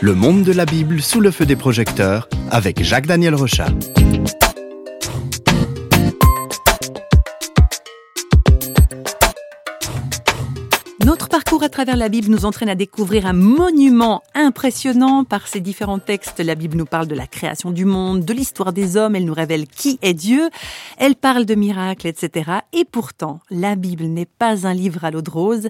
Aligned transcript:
Le 0.00 0.14
monde 0.14 0.44
de 0.44 0.52
la 0.52 0.64
Bible 0.64 1.02
sous 1.02 1.20
le 1.20 1.32
feu 1.32 1.46
des 1.46 1.56
projecteurs 1.56 2.28
avec 2.52 2.84
Jacques-Daniel 2.84 3.34
Rochat. 3.34 3.70
Travers 11.70 11.96
la 11.96 12.08
Bible 12.08 12.28
nous 12.30 12.44
entraîne 12.44 12.68
à 12.68 12.74
découvrir 12.74 13.26
un 13.26 13.32
monument 13.32 14.22
impressionnant 14.34 15.24
par 15.24 15.46
ses 15.46 15.60
différents 15.60 15.98
textes. 15.98 16.40
La 16.40 16.54
Bible 16.54 16.76
nous 16.76 16.84
parle 16.84 17.06
de 17.06 17.14
la 17.14 17.26
création 17.26 17.70
du 17.70 17.84
monde, 17.84 18.24
de 18.24 18.32
l'histoire 18.34 18.72
des 18.72 18.96
hommes, 18.96 19.16
elle 19.16 19.24
nous 19.24 19.34
révèle 19.34 19.66
qui 19.66 19.98
est 20.02 20.12
Dieu, 20.12 20.50
elle 20.98 21.14
parle 21.14 21.46
de 21.46 21.54
miracles, 21.54 22.08
etc. 22.08 22.50
Et 22.72 22.84
pourtant, 22.84 23.40
la 23.50 23.76
Bible 23.76 24.04
n'est 24.04 24.26
pas 24.26 24.66
un 24.66 24.74
livre 24.74 25.04
à 25.04 25.10
l'eau 25.10 25.22
de 25.22 25.30
rose. 25.30 25.68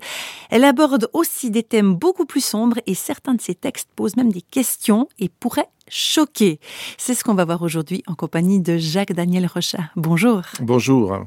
Elle 0.49 0.65
aborde 0.65 1.09
aussi 1.13 1.51
des 1.51 1.63
thèmes 1.63 1.95
beaucoup 1.95 2.25
plus 2.25 2.45
sombres 2.45 2.79
et 2.87 2.95
certains 2.95 3.35
de 3.35 3.41
ses 3.41 3.55
textes 3.55 3.91
posent 3.95 4.17
même 4.17 4.33
des 4.33 4.43
questions 4.43 5.07
et 5.19 5.29
pourraient 5.29 5.69
choquer. 5.89 6.61
C'est 6.97 7.15
ce 7.15 7.25
qu'on 7.25 7.35
va 7.35 7.45
voir 7.45 7.63
aujourd'hui 7.63 8.03
en 8.07 8.15
compagnie 8.15 8.61
de 8.61 8.79
Jacques-Daniel 8.79 9.47
Rochat. 9.47 9.91
Bonjour. 9.97 10.43
Bonjour. 10.61 11.19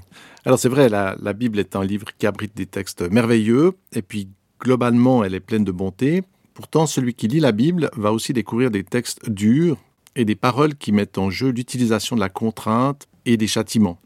Alors 0.45 0.57
c'est 0.57 0.69
vrai, 0.69 0.89
la, 0.89 1.15
la, 1.21 1.33
Bible 1.33 1.59
est 1.59 1.75
un 1.75 1.83
livre 1.83 2.07
qui 2.17 2.25
abrite 2.27 2.55
des 2.55 2.65
textes 2.65 3.01
merveilleux, 3.01 3.73
et 3.93 4.01
puis 4.01 4.29
globalement, 4.63 5.23
elle 5.23 5.35
est 5.35 5.39
pleine 5.39 5.65
de 5.65 5.71
bonté. 5.71 6.23
Pourtant, 6.53 6.87
celui 6.87 7.13
qui 7.13 7.27
lit 7.27 7.39
la 7.39 7.51
Bible 7.51 7.91
va 7.95 8.11
aussi 8.11 8.33
découvrir 8.33 8.71
des 8.71 8.83
textes 8.83 9.29
durs 9.29 9.77
et 10.15 10.25
des 10.25 10.35
paroles 10.35 10.75
qui 10.75 10.91
mettent 10.91 11.17
en 11.17 11.29
jeu 11.29 11.49
l'utilisation 11.49 12.15
de 12.15 12.21
la 12.21 12.29
contrainte 12.29 13.07
et 13.25 13.37
des 13.37 13.47
châtiments. 13.47 13.99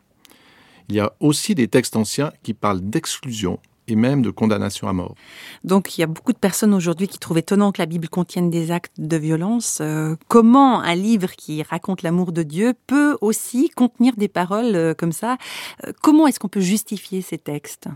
Il 0.90 0.96
y 0.96 1.00
a 1.00 1.14
aussi 1.20 1.54
des 1.54 1.68
textes 1.68 1.96
anciens 1.96 2.32
qui 2.44 2.54
parlent 2.54 2.82
d'exclusion 2.82 3.60
et 3.90 3.96
même 3.96 4.22
de 4.22 4.32
condamnation 4.32 4.88
à 4.88 4.94
mort. 4.94 5.16
Donc 5.64 5.98
il 5.98 6.02
y 6.02 6.04
a 6.04 6.08
beaucoup 6.08 6.34
de 6.34 6.38
personnes 6.38 6.74
aujourd'hui 6.74 7.08
qui 7.08 7.20
trouvent 7.20 7.38
étonnant 7.38 7.72
que 7.72 7.82
la 7.82 7.86
Bible 7.86 8.10
contienne 8.10 8.50
des 8.50 8.72
actes 8.72 9.00
de 9.00 9.18
violence. 9.18 9.80
Euh, 9.82 10.16
comment 10.28 10.82
un 10.82 10.96
livre 10.96 11.32
qui 11.38 11.64
raconte 11.64 12.02
l'amour 12.02 12.32
de 12.32 12.44
Dieu 12.44 12.74
peut 12.88 13.18
aussi 13.22 13.70
contenir 13.70 14.14
des 14.18 14.28
paroles 14.28 14.76
euh, 14.76 14.94
comme 14.94 15.14
ça? 15.14 15.38
Euh, 15.86 15.92
Comment 16.02 16.28
est-ce 16.28 16.40
qu'on 16.40 16.50
peut 16.50 16.62
justifier 16.62 17.22
ces 17.22 17.38
textes? 17.38 17.88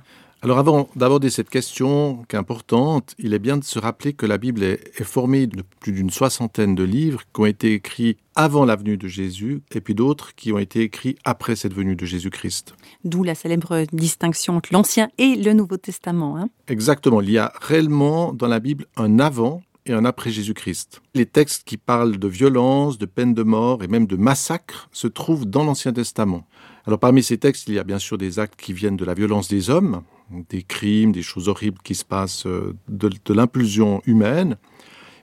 Alors 0.44 0.58
avant 0.58 0.90
d'aborder 0.96 1.30
cette 1.30 1.52
question 1.52 2.24
qui 2.28 2.36
est 2.36 2.40
importante, 2.40 3.14
il 3.20 3.36
est 3.36 3.40
bien 3.40 3.58
de 3.58 3.64
se 3.64 3.78
rappeler 3.78 4.14
que 4.14 4.26
la 4.26 4.40
Bible 4.40 4.64
est, 4.64 4.92
est 5.00 5.04
formée 5.04 5.46
de 5.46 5.64
plus 5.80 5.92
d'une 5.92 6.10
soixantaine 6.10 6.74
de 6.74 6.84
livres 6.84 7.22
qui 7.32 7.42
ont 7.42 7.46
été 7.46 7.74
écrits 7.74 8.18
avant 8.36 8.66
la 8.66 8.76
venue 8.76 8.98
de 8.98 9.08
Jésus 9.08 9.62
et 9.72 9.82
puis 9.82 9.94
d'autres 9.94 10.34
qui 10.34 10.52
ont 10.52 10.58
été 10.58 10.82
écrits 10.82 11.16
après 11.26 11.56
cette 11.56 11.76
venue 11.76 11.96
de 11.96 12.08
Jésus-Christ. 12.08 12.74
D'où 13.04 13.24
la 13.24 13.36
célèbre 13.36 13.86
distinction 13.94 14.58
entre 14.58 14.74
l'Ancien 14.74 15.10
et 15.20 15.36
le 15.36 15.54
Nouveau 15.54 15.78
Testament. 15.78 16.38
Hein 16.38 16.50
Exactement, 16.68 17.22
il 17.22 17.30
y 17.30 17.38
a 17.38 17.54
réellement 17.62 18.34
dans 18.34 18.48
la 18.48 18.60
Bible 18.60 18.88
un 18.98 19.20
avant 19.20 19.62
et 19.86 19.94
un 19.94 20.06
après 20.06 20.32
Jésus-Christ. 20.32 21.02
Les 21.14 21.26
textes 21.28 21.64
qui 21.66 21.78
parlent 21.78 22.18
de 22.18 22.28
violence, 22.28 22.98
de 22.98 23.06
peine 23.06 23.36
de 23.36 23.44
mort 23.44 23.84
et 23.84 23.88
même 23.88 24.08
de 24.08 24.16
massacre 24.16 24.90
se 24.92 25.08
trouvent 25.08 25.46
dans 25.46 25.64
l'Ancien 25.64 25.94
Testament. 25.94 26.48
Alors 26.86 27.00
parmi 27.00 27.22
ces 27.22 27.38
textes, 27.38 27.68
il 27.68 27.76
y 27.76 27.80
a 27.80 27.84
bien 27.84 28.00
sûr 28.00 28.18
des 28.18 28.40
actes 28.40 28.60
qui 28.60 28.74
viennent 28.74 28.98
de 28.98 29.06
la 29.06 29.14
violence 29.14 29.48
des 29.48 29.70
hommes, 29.70 30.04
des 30.50 30.64
crimes, 30.64 31.12
des 31.12 31.22
choses 31.22 31.48
horribles 31.48 31.80
qui 31.84 31.96
se 31.96 32.06
passent 32.06 32.46
de, 32.46 32.76
de 32.88 33.34
l'impulsion 33.34 34.02
humaine. 34.06 34.58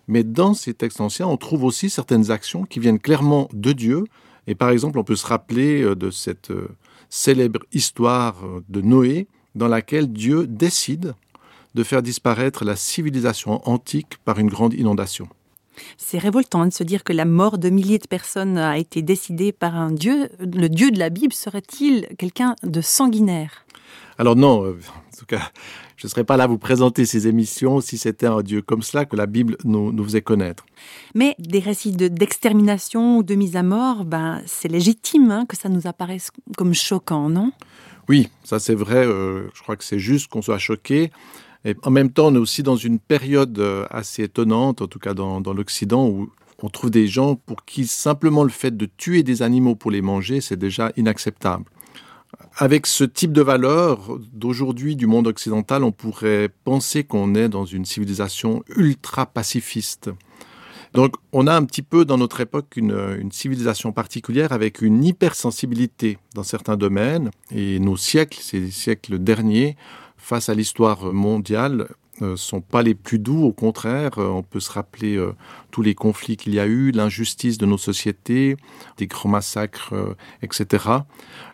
Mais 0.07 0.23
dans 0.23 0.55
ces 0.55 0.75
textes 0.75 1.01
anciens, 1.01 1.27
on 1.27 1.37
trouve 1.37 1.65
aussi 1.65 1.91
certaines 1.91 2.31
actions 2.31 2.65
qui 2.65 2.81
viennent 2.81 3.01
clairement 3.01 3.49
de 3.53 3.73
Dieu. 3.73 4.05
Et 4.47 4.55
par 4.55 4.71
exemple, 4.71 4.99
on 4.99 5.05
peut 5.05 5.17
se 5.17 5.27
rappeler 5.27 5.95
de 5.95 6.11
cette 6.11 6.53
célèbre 7.11 7.61
histoire 7.73 8.37
de 8.69 8.81
Noé, 8.81 9.27
dans 9.55 9.69
laquelle 9.69 10.13
Dieu 10.13 10.47
décide 10.47 11.15
de 11.75 11.83
faire 11.83 12.03
disparaître 12.03 12.65
la 12.65 12.77
civilisation 12.77 13.61
antique 13.69 14.17
par 14.25 14.39
une 14.39 14.49
grande 14.49 14.75
inondation. 14.75 15.29
C'est 15.97 16.19
révoltant 16.19 16.67
de 16.67 16.73
se 16.73 16.85
dire 16.85 17.05
que 17.05 17.13
la 17.13 17.25
mort 17.25 17.59
de 17.59 17.71
milliers 17.71 17.99
de 17.99 18.07
personnes 18.07 18.59
a 18.59 18.79
été 18.79 19.03
décidée 19.03 19.53
par 19.53 19.77
un 19.77 19.91
Dieu. 19.91 20.29
Le 20.41 20.69
Dieu 20.69 20.91
de 20.91 20.99
la 20.99 21.11
Bible 21.11 21.33
serait-il 21.33 22.07
quelqu'un 22.19 22.57
de 22.63 22.81
sanguinaire? 22.81 23.65
Alors 24.19 24.35
non, 24.35 24.65
euh, 24.65 24.73
en 24.73 25.17
tout 25.17 25.27
cas, 25.27 25.51
je 25.97 26.07
ne 26.07 26.11
serais 26.11 26.25
pas 26.25 26.37
là 26.37 26.45
à 26.45 26.47
vous 26.47 26.59
présenter 26.59 27.07
ces 27.07 27.29
émissions 27.29 27.81
si 27.81 27.99
c'était 27.99 28.27
un 28.27 28.43
Dieu 28.43 28.63
comme 28.63 28.83
cela 28.83 29.05
que 29.05 29.17
la 29.17 29.27
Bible 29.27 29.57
nous, 29.65 29.93
nous 29.93 30.05
faisait 30.05 30.23
connaître. 30.23 30.67
Mais 31.15 31.37
des 31.39 31.61
récits 31.61 31.93
d'extermination 31.93 33.15
de, 33.15 33.19
ou 33.19 33.23
de 33.23 33.35
mise 33.37 33.57
à 33.57 33.63
mort, 33.63 34.05
ben, 34.05 34.43
c'est 34.47 34.69
légitime 34.69 35.31
hein, 35.31 35.47
que 35.47 35.57
ça 35.57 35.69
nous 35.69 35.87
apparaisse 35.87 36.31
comme 36.57 36.75
choquant, 36.75 37.29
non? 37.29 37.53
Oui, 38.09 38.29
ça 38.43 38.59
c'est 38.59 38.75
vrai, 38.75 39.07
euh, 39.07 39.49
je 39.55 39.63
crois 39.63 39.77
que 39.77 39.85
c'est 39.85 39.99
juste 39.99 40.29
qu'on 40.29 40.43
soit 40.43 40.59
choqué. 40.59 41.13
En 41.83 41.91
même 41.91 42.11
temps, 42.11 42.29
on 42.29 42.35
est 42.35 42.39
aussi 42.39 42.63
dans 42.63 42.77
une 42.77 42.99
période 42.99 43.59
euh, 43.59 43.87
assez 43.91 44.25
étonnante, 44.25 44.83
en 44.83 44.87
tout 44.87 44.99
cas 44.99 45.15
dans, 45.15 45.41
dans 45.41 45.53
l'Occident, 45.53 46.07
où 46.07 46.31
on 46.63 46.69
trouve 46.69 46.91
des 46.91 47.07
gens 47.07 47.37
pour 47.37 47.65
qui 47.65 47.87
simplement 47.87 48.43
le 48.43 48.51
fait 48.51 48.77
de 48.77 48.87
tuer 48.87 49.23
des 49.23 49.43
animaux 49.43 49.77
pour 49.77 49.91
les 49.91 50.03
manger, 50.03 50.41
c'est 50.41 50.57
déjà 50.57 50.93
inacceptable. 50.97 51.65
Avec 52.57 52.87
ce 52.87 53.05
type 53.05 53.33
de 53.33 53.43
valeur 53.43 54.19
d'aujourd'hui 54.33 54.97
du 54.97 55.07
monde 55.07 55.29
occidental, 55.29 55.85
on 55.85 55.93
pourrait 55.93 56.51
penser 56.65 57.05
qu'on 57.05 57.35
est 57.35 57.49
dans 57.49 57.65
une 57.65 57.85
civilisation 57.85 58.65
ultra 58.77 59.27
pacifiste. 59.27 60.11
Donc 60.95 61.15
on 61.33 61.47
a 61.47 61.55
un 61.55 61.65
petit 61.65 61.83
peu 61.83 62.05
dans 62.05 62.19
notre 62.19 62.41
époque 62.41 62.75
une, 62.77 62.97
une 63.21 63.31
civilisation 63.31 63.93
particulière 63.93 64.53
avec 64.53 64.81
une 64.83 65.05
hypersensibilité 65.05 66.19
dans 66.35 66.43
certains 66.43 66.77
domaines, 66.77 67.31
et 67.51 67.79
nos 67.79 67.97
siècles, 67.97 68.41
ces 68.43 68.71
siècles 68.71 69.19
derniers, 69.19 69.77
face 70.29 70.51
à 70.51 70.55
l'histoire 70.55 71.11
mondiale 71.15 71.89
euh, 72.21 72.37
sont 72.37 72.61
pas 72.61 72.83
les 72.83 72.95
plus 72.95 73.19
doux. 73.19 73.45
Au 73.45 73.53
contraire 73.53 74.19
euh, 74.19 74.29
on 74.29 74.43
peut 74.43 74.61
se 74.61 74.71
rappeler 74.71 75.17
euh, 75.17 75.33
tous 75.71 75.81
les 75.81 75.95
conflits 75.95 76.37
qu'il 76.37 76.53
y 76.53 76.61
a 76.61 76.67
eu 76.67 76.91
l'injustice 76.91 77.57
de 77.57 77.65
nos 77.65 77.79
sociétés 77.79 78.59
des 78.99 79.07
grands 79.07 79.31
massacres 79.31 79.95
etc 80.43 80.85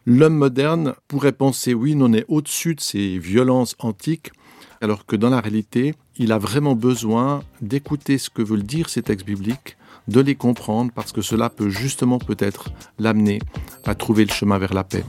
l'homme 0.07 0.37
moderne 0.37 0.95
pourrait 1.07 1.33
penser 1.33 1.73
oui 1.73 1.97
on 1.97 2.13
est 2.13 2.25
au-dessus 2.27 2.75
de 2.75 2.81
ces 2.81 3.17
violences 3.19 3.77
antiques 3.79 4.33
alors 4.81 5.07
que 5.07 5.15
dans 5.15 5.31
la 5.31 5.41
réalité 5.41 5.95
il 6.17 6.33
a 6.33 6.39
vraiment 6.39 6.75
besoin 6.75 7.45
d'écouter 7.61 8.19
ce 8.19 8.29
que 8.29 8.43
veulent 8.43 8.65
dire 8.65 8.89
ces 8.89 9.03
textes 9.03 9.27
bibliques 9.27 9.77
de 10.09 10.21
les 10.21 10.35
comprendre 10.35 10.91
parce 10.93 11.13
que 11.13 11.23
cela 11.23 11.49
peut 11.49 11.71
justement 11.71 12.19
peut-être 12.19 12.71
l'amener 12.99 13.39
à 13.85 13.95
trouver 13.95 14.25
le 14.25 14.33
chemin 14.33 14.59
vers 14.59 14.75
la 14.75 14.83
paix 14.83 15.05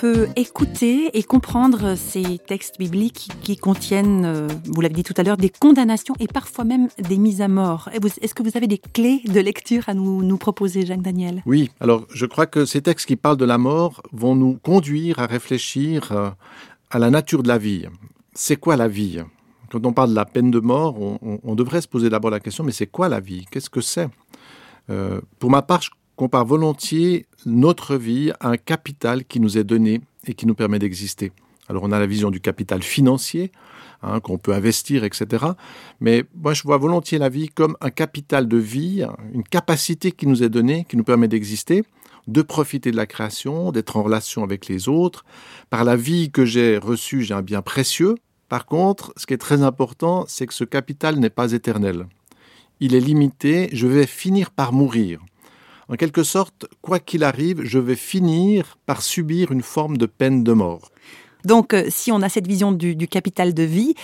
peut 0.00 0.28
écouter 0.36 1.18
et 1.18 1.24
comprendre 1.24 1.96
ces 1.96 2.38
textes 2.38 2.78
bibliques 2.78 3.30
qui 3.42 3.56
contiennent, 3.56 4.24
euh, 4.24 4.46
vous 4.66 4.80
l'avez 4.80 4.94
dit 4.94 5.02
tout 5.02 5.14
à 5.16 5.24
l'heure, 5.24 5.36
des 5.36 5.50
condamnations 5.50 6.14
et 6.20 6.28
parfois 6.28 6.64
même 6.64 6.88
des 6.98 7.18
mises 7.18 7.40
à 7.40 7.48
mort? 7.48 7.90
Est-ce 7.92 8.32
que 8.32 8.44
vous 8.44 8.56
avez 8.56 8.68
des 8.68 8.78
clés 8.78 9.22
de 9.26 9.40
lecture 9.40 9.88
à 9.88 9.94
nous, 9.94 10.22
nous 10.22 10.38
proposer, 10.38 10.86
Jacques 10.86 11.02
Daniel? 11.02 11.42
Oui, 11.46 11.70
alors 11.80 12.06
je 12.14 12.26
crois 12.26 12.46
que 12.46 12.64
ces 12.64 12.80
textes 12.80 13.06
qui 13.06 13.16
parlent 13.16 13.36
de 13.36 13.44
la 13.44 13.58
mort 13.58 14.02
vont 14.12 14.36
nous 14.36 14.54
conduire 14.62 15.18
à 15.18 15.26
réfléchir 15.26 16.12
euh, 16.12 16.30
à 16.90 17.00
la 17.00 17.10
nature 17.10 17.42
de 17.42 17.48
la 17.48 17.58
vie. 17.58 17.86
C'est 18.34 18.56
quoi 18.56 18.76
la 18.76 18.86
vie? 18.86 19.20
Quand 19.72 19.84
on 19.84 19.92
parle 19.92 20.10
de 20.10 20.14
la 20.14 20.26
peine 20.26 20.52
de 20.52 20.60
mort, 20.60 20.96
on 21.20 21.54
devrait 21.54 21.82
se 21.82 21.88
poser 21.88 22.08
d'abord 22.08 22.30
la 22.30 22.40
question, 22.40 22.64
mais 22.64 22.72
c'est 22.72 22.86
quoi 22.86 23.08
la 23.08 23.20
vie? 23.20 23.44
Qu'est-ce 23.50 23.68
que 23.68 23.82
c'est? 23.82 24.08
Euh, 24.88 25.20
Pour 25.38 25.50
ma 25.50 25.60
part, 25.60 25.82
je 25.82 25.90
compare 26.18 26.44
volontiers 26.44 27.26
notre 27.46 27.94
vie 27.94 28.32
à 28.40 28.48
un 28.48 28.56
capital 28.56 29.24
qui 29.24 29.38
nous 29.38 29.56
est 29.56 29.62
donné 29.62 30.00
et 30.26 30.34
qui 30.34 30.46
nous 30.46 30.54
permet 30.56 30.80
d'exister. 30.80 31.30
Alors 31.68 31.84
on 31.84 31.92
a 31.92 31.98
la 32.00 32.06
vision 32.06 32.32
du 32.32 32.40
capital 32.40 32.82
financier 32.82 33.52
qu'on 34.24 34.36
peut 34.36 34.52
investir, 34.52 35.04
etc. 35.04 35.46
Mais 36.00 36.24
moi 36.34 36.54
je 36.54 36.64
vois 36.64 36.76
volontiers 36.76 37.18
la 37.18 37.28
vie 37.28 37.48
comme 37.48 37.76
un 37.80 37.90
capital 37.90 38.48
de 38.48 38.56
vie, 38.56 39.04
une 39.32 39.44
capacité 39.44 40.10
qui 40.10 40.26
nous 40.26 40.42
est 40.42 40.48
donnée, 40.48 40.86
qui 40.88 40.96
nous 40.96 41.04
permet 41.04 41.28
d'exister, 41.28 41.84
de 42.26 42.42
profiter 42.42 42.90
de 42.90 42.96
la 42.96 43.06
création, 43.06 43.70
d'être 43.70 43.96
en 43.96 44.02
relation 44.02 44.42
avec 44.42 44.66
les 44.66 44.88
autres. 44.88 45.24
Par 45.70 45.84
la 45.84 45.94
vie 45.94 46.32
que 46.32 46.44
j'ai 46.44 46.78
reçue, 46.78 47.22
j'ai 47.22 47.34
un 47.34 47.42
bien 47.42 47.62
précieux. 47.62 48.16
Par 48.48 48.66
contre, 48.66 49.12
ce 49.16 49.24
qui 49.24 49.34
est 49.34 49.38
très 49.38 49.62
important, 49.62 50.24
c'est 50.26 50.48
que 50.48 50.54
ce 50.54 50.64
capital 50.64 51.20
n'est 51.20 51.30
pas 51.30 51.52
éternel. 51.52 52.06
Il 52.80 52.96
est 52.96 53.00
limité, 53.00 53.68
je 53.72 53.86
vais 53.86 54.06
finir 54.06 54.50
par 54.50 54.72
mourir 54.72 55.20
en 55.88 55.96
quelque 55.96 56.22
sorte, 56.22 56.66
quoi 56.82 56.98
qu'il 57.00 57.24
arrive, 57.24 57.62
je 57.64 57.78
vais 57.78 57.96
finir 57.96 58.78
par 58.86 59.02
subir 59.02 59.52
une 59.52 59.62
forme 59.62 59.96
de 59.96 60.06
peine 60.06 60.44
de 60.44 60.52
mort. 60.52 60.90
Donc, 61.44 61.72
euh, 61.72 61.84
si 61.88 62.10
on 62.12 62.20
a 62.22 62.28
cette 62.28 62.46
vision 62.46 62.72
du, 62.72 62.96
du 62.96 63.06
capital 63.06 63.54
de 63.54 63.62
vie, 63.62 63.94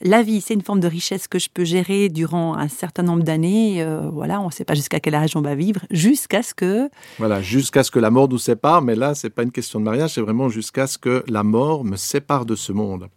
la 0.00 0.22
vie, 0.22 0.40
c'est 0.40 0.54
une 0.54 0.62
forme 0.62 0.80
de 0.80 0.86
richesse 0.86 1.28
que 1.28 1.38
je 1.38 1.48
peux 1.52 1.64
gérer 1.64 2.08
durant 2.08 2.54
un 2.54 2.68
certain 2.68 3.02
nombre 3.02 3.24
d'années. 3.24 3.82
Euh, 3.82 4.08
voilà, 4.10 4.40
on 4.40 4.46
ne 4.46 4.52
sait 4.52 4.64
pas 4.64 4.74
jusqu'à 4.74 5.00
quel 5.00 5.14
âge 5.14 5.36
on 5.36 5.40
va 5.40 5.54
vivre, 5.54 5.80
jusqu'à 5.90 6.42
ce 6.42 6.54
que... 6.54 6.88
Voilà, 7.18 7.42
jusqu'à 7.42 7.82
ce 7.82 7.90
que 7.90 7.98
la 7.98 8.10
mort 8.10 8.28
nous 8.28 8.38
sépare, 8.38 8.80
mais 8.80 8.94
là, 8.94 9.14
ce 9.14 9.26
n'est 9.26 9.30
pas 9.30 9.42
une 9.42 9.50
question 9.50 9.80
de 9.80 9.84
mariage, 9.84 10.14
c'est 10.14 10.20
vraiment 10.20 10.48
jusqu'à 10.48 10.86
ce 10.86 10.98
que 10.98 11.24
la 11.28 11.42
mort 11.42 11.84
me 11.84 11.96
sépare 11.96 12.46
de 12.46 12.54
ce 12.54 12.72
monde. 12.72 13.08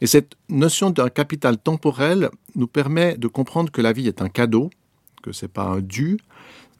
Et 0.00 0.06
cette 0.06 0.32
notion 0.48 0.90
d'un 0.90 1.10
capital 1.10 1.58
temporel 1.58 2.30
nous 2.54 2.66
permet 2.66 3.16
de 3.16 3.28
comprendre 3.28 3.70
que 3.70 3.82
la 3.82 3.92
vie 3.92 4.08
est 4.08 4.22
un 4.22 4.28
cadeau, 4.28 4.70
que 5.22 5.32
c'est 5.32 5.48
pas 5.48 5.64
un 5.64 5.80
dû, 5.80 6.18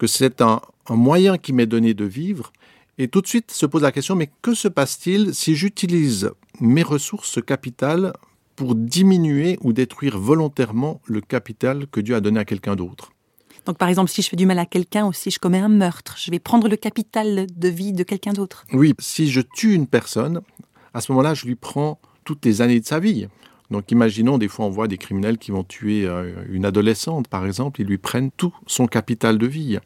que 0.00 0.06
c'est 0.06 0.41
un, 0.41 0.62
un 0.88 0.97
moyen 0.97 1.37
qui 1.37 1.52
m'est 1.52 1.67
donné 1.67 1.93
de 1.93 2.06
vivre. 2.06 2.52
Et 2.97 3.08
tout 3.08 3.20
de 3.20 3.26
suite 3.26 3.50
se 3.50 3.67
pose 3.67 3.82
la 3.82 3.93
question, 3.93 4.17
mais 4.17 4.31
que 4.41 4.55
se 4.55 4.67
passe-t-il 4.67 5.35
si 5.35 5.55
j'utilise 5.55 6.31
mes 6.58 6.82
ressources, 6.82 7.29
ce 7.29 7.41
capital, 7.41 8.14
pour 8.56 8.75
diminuer 8.75 9.58
ou 9.61 9.75
détruire 9.75 10.19
volontairement 10.19 11.02
le 11.05 11.20
capital 11.20 11.87
que 11.87 12.00
Dieu 12.00 12.14
a 12.14 12.23
donné 12.23 12.41
à 12.41 12.47
quelqu'un 12.47 12.76
d'autre? 12.76 13.12
Donc 13.67 13.76
par 13.76 13.91
exemple, 13.91 14.11
si 14.11 14.23
je 14.23 14.31
fais 14.31 14.37
du 14.37 14.47
mal 14.47 14.58
à 14.58 14.64
quelqu'un 14.64 15.06
ou 15.06 15.12
si 15.12 15.31
je 15.31 15.38
commets 15.38 15.58
un 15.58 15.69
meurtre, 15.69 16.17
je 16.19 16.31
vais 16.31 16.38
prendre 16.38 16.67
le 16.67 16.76
capital 16.76 17.46
de 17.55 17.69
vie 17.69 17.93
de 17.93 18.03
quelqu'un 18.03 18.32
d'autre? 18.32 18.64
Oui, 18.73 18.94
si 18.99 19.31
je 19.31 19.43
tue 19.43 19.75
une 19.75 19.87
personne, 19.87 20.41
à 20.94 21.03
ce 21.03 21.12
moment-là, 21.12 21.35
je 21.35 21.44
lui 21.44 21.56
prends 21.56 22.00
toutes 22.25 22.43
les 22.46 22.62
années 22.62 22.81
de 22.81 22.87
sa 22.87 23.00
vie. 23.00 23.29
Donc 23.70 23.93
imaginons, 23.93 24.38
des 24.38 24.49
fois 24.49 24.67
on 24.67 24.70
voit 24.70 24.88
des 24.88 24.99
criminels 24.99 25.38
qui 25.38 25.52
vont 25.52 25.64
tuer 25.64 26.05
euh, 26.05 26.32
une 26.50 26.64
adolescente, 26.64 27.28
par 27.28 27.46
exemple, 27.46 27.81
ils 27.81 27.87
lui 27.87 27.99
prennent 27.99 28.31
tout 28.32 28.55
son 28.67 28.87
capital 28.87 29.38
de 29.38 29.46
vie. 29.46 29.78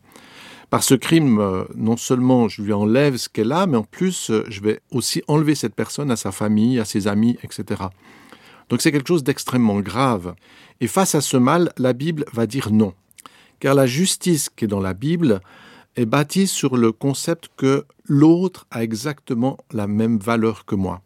Par 0.70 0.82
ce 0.82 0.94
crime, 0.94 1.38
euh, 1.38 1.64
non 1.76 1.96
seulement 1.96 2.48
je 2.48 2.62
lui 2.62 2.72
enlève 2.72 3.16
ce 3.16 3.28
qu'elle 3.28 3.52
a, 3.52 3.66
mais 3.66 3.76
en 3.76 3.84
plus, 3.84 4.30
euh, 4.30 4.44
je 4.48 4.60
vais 4.60 4.80
aussi 4.90 5.22
enlever 5.28 5.54
cette 5.54 5.74
personne 5.74 6.10
à 6.10 6.16
sa 6.16 6.32
famille, 6.32 6.80
à 6.80 6.84
ses 6.84 7.06
amis, 7.06 7.36
etc. 7.42 7.82
Donc 8.70 8.80
c'est 8.80 8.90
quelque 8.90 9.08
chose 9.08 9.22
d'extrêmement 9.22 9.80
grave. 9.80 10.34
Et 10.80 10.86
face 10.86 11.14
à 11.14 11.20
ce 11.20 11.36
mal, 11.36 11.72
la 11.76 11.92
Bible 11.92 12.24
va 12.32 12.46
dire 12.46 12.72
non. 12.72 12.94
Car 13.60 13.74
la 13.74 13.86
justice 13.86 14.48
qui 14.48 14.64
est 14.64 14.68
dans 14.68 14.80
la 14.80 14.94
Bible 14.94 15.40
est 15.96 16.06
bâtie 16.06 16.46
sur 16.46 16.76
le 16.76 16.90
concept 16.90 17.50
que 17.56 17.84
l'autre 18.06 18.66
a 18.70 18.82
exactement 18.82 19.58
la 19.72 19.86
même 19.86 20.18
valeur 20.18 20.64
que 20.64 20.74
moi. 20.74 21.02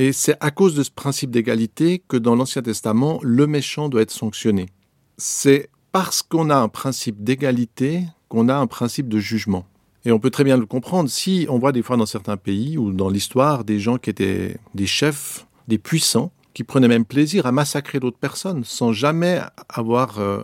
Et 0.00 0.14
c'est 0.14 0.38
à 0.40 0.50
cause 0.50 0.74
de 0.74 0.82
ce 0.82 0.90
principe 0.90 1.30
d'égalité 1.30 2.02
que 2.08 2.16
dans 2.16 2.34
l'Ancien 2.34 2.62
Testament, 2.62 3.20
le 3.22 3.46
méchant 3.46 3.90
doit 3.90 4.00
être 4.00 4.10
sanctionné. 4.10 4.70
C'est 5.18 5.68
parce 5.92 6.22
qu'on 6.22 6.48
a 6.48 6.56
un 6.56 6.68
principe 6.68 7.22
d'égalité 7.22 8.04
qu'on 8.30 8.48
a 8.48 8.56
un 8.56 8.66
principe 8.66 9.10
de 9.10 9.18
jugement. 9.18 9.66
Et 10.06 10.10
on 10.12 10.18
peut 10.18 10.30
très 10.30 10.42
bien 10.42 10.56
le 10.56 10.64
comprendre 10.64 11.10
si 11.10 11.44
on 11.50 11.58
voit 11.58 11.72
des 11.72 11.82
fois 11.82 11.98
dans 11.98 12.06
certains 12.06 12.38
pays 12.38 12.78
ou 12.78 12.94
dans 12.94 13.10
l'histoire 13.10 13.62
des 13.62 13.78
gens 13.78 13.98
qui 13.98 14.08
étaient 14.08 14.56
des 14.74 14.86
chefs, 14.86 15.46
des 15.68 15.76
puissants, 15.76 16.32
qui 16.54 16.64
prenaient 16.64 16.88
même 16.88 17.04
plaisir 17.04 17.44
à 17.44 17.52
massacrer 17.52 18.00
d'autres 18.00 18.16
personnes 18.16 18.64
sans 18.64 18.94
jamais 18.94 19.42
avoir 19.68 20.18
euh, 20.18 20.42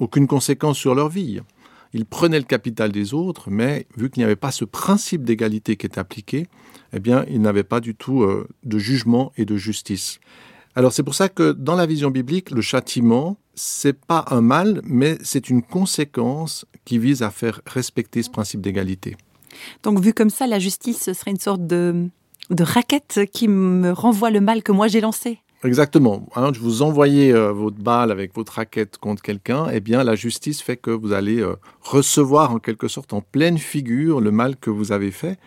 aucune 0.00 0.26
conséquence 0.26 0.76
sur 0.76 0.94
leur 0.94 1.08
vie. 1.08 1.40
Ils 1.94 2.04
prenaient 2.04 2.38
le 2.38 2.44
capital 2.44 2.92
des 2.92 3.14
autres, 3.14 3.48
mais 3.48 3.86
vu 3.96 4.10
qu'il 4.10 4.20
n'y 4.20 4.26
avait 4.26 4.36
pas 4.36 4.52
ce 4.52 4.66
principe 4.66 5.24
d'égalité 5.24 5.76
qui 5.76 5.86
était 5.86 5.98
appliqué, 5.98 6.46
eh 6.92 7.00
bien, 7.00 7.24
ils 7.28 7.40
n'avaient 7.40 7.64
pas 7.64 7.80
du 7.80 7.94
tout 7.94 8.22
euh, 8.22 8.46
de 8.64 8.78
jugement 8.78 9.32
et 9.36 9.44
de 9.44 9.56
justice. 9.56 10.20
Alors 10.74 10.92
c'est 10.92 11.02
pour 11.02 11.14
ça 11.14 11.28
que 11.28 11.52
dans 11.52 11.76
la 11.76 11.86
vision 11.86 12.10
biblique, 12.10 12.50
le 12.50 12.62
châtiment, 12.62 13.36
c'est 13.54 13.98
pas 13.98 14.24
un 14.30 14.40
mal, 14.40 14.80
mais 14.84 15.18
c'est 15.22 15.50
une 15.50 15.62
conséquence 15.62 16.64
qui 16.84 16.98
vise 16.98 17.22
à 17.22 17.30
faire 17.30 17.60
respecter 17.66 18.22
ce 18.22 18.30
principe 18.30 18.62
d'égalité. 18.62 19.16
Donc 19.82 20.00
vu 20.00 20.14
comme 20.14 20.30
ça, 20.30 20.46
la 20.46 20.58
justice 20.58 21.02
ce 21.02 21.12
serait 21.12 21.30
une 21.30 21.38
sorte 21.38 21.66
de, 21.66 22.08
de 22.50 22.64
raquette 22.64 23.20
qui 23.32 23.48
me 23.48 23.92
renvoie 23.92 24.30
le 24.30 24.40
mal 24.40 24.62
que 24.62 24.72
moi 24.72 24.88
j'ai 24.88 25.02
lancé. 25.02 25.40
Exactement. 25.64 26.26
Hein, 26.34 26.50
vous 26.60 26.82
envoyez 26.82 27.32
euh, 27.32 27.52
votre 27.52 27.76
balle 27.76 28.10
avec 28.10 28.34
votre 28.34 28.54
raquette 28.54 28.98
contre 28.98 29.22
quelqu'un, 29.22 29.68
eh 29.72 29.78
bien 29.78 30.02
la 30.02 30.16
justice 30.16 30.60
fait 30.60 30.76
que 30.76 30.90
vous 30.90 31.12
allez 31.12 31.40
euh, 31.40 31.54
recevoir 31.82 32.50
en 32.50 32.58
quelque 32.58 32.88
sorte 32.88 33.12
en 33.12 33.20
pleine 33.20 33.58
figure 33.58 34.20
le 34.20 34.32
mal 34.32 34.56
que 34.56 34.70
vous 34.70 34.90
avez 34.90 35.12
fait. 35.12 35.38